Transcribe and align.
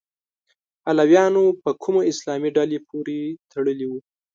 علویانو 0.89 1.43
په 1.63 1.71
کومه 1.83 2.01
اسلامي 2.11 2.49
ډلې 2.57 2.79
پورې 2.87 3.19
تړلي 3.51 3.85
وو؟ 3.89 3.99